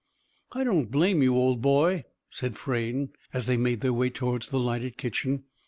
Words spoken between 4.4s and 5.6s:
the lighted kitchen.